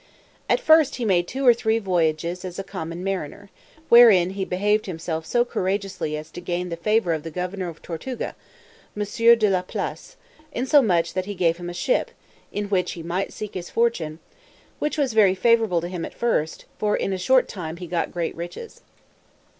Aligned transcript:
At 0.49 0.59
first 0.59 0.95
he 0.95 1.05
made 1.05 1.27
two 1.27 1.45
or 1.45 1.53
three 1.53 1.77
voyages 1.77 2.43
as 2.43 2.57
a 2.57 2.63
common 2.63 3.03
mariner, 3.03 3.51
wherein 3.87 4.31
he 4.31 4.43
behaved 4.43 4.87
himself 4.87 5.27
so 5.27 5.45
courageously 5.45 6.17
as 6.17 6.31
to 6.31 6.41
gain 6.41 6.69
the 6.69 6.75
favour 6.75 7.13
of 7.13 7.21
the 7.21 7.29
governor 7.29 7.69
of 7.69 7.83
Tortuga, 7.83 8.35
Monsieur 8.95 9.35
de 9.35 9.47
la 9.47 9.61
Place; 9.61 10.15
insomuch 10.53 11.13
that 11.13 11.25
he 11.25 11.35
gave 11.35 11.57
him 11.57 11.69
a 11.69 11.73
ship, 11.75 12.09
in 12.51 12.65
which 12.69 12.93
he 12.93 13.03
might 13.03 13.31
seek 13.31 13.53
his 13.53 13.69
fortune, 13.69 14.17
which 14.79 14.97
was 14.97 15.13
very 15.13 15.35
favourable 15.35 15.81
to 15.81 15.87
him 15.87 16.03
at 16.03 16.15
first; 16.15 16.65
for 16.79 16.97
in 16.97 17.13
a 17.13 17.19
short 17.19 17.47
time 17.47 17.77
he 17.77 17.85
got 17.85 18.11
great 18.11 18.35
riches. 18.35 18.81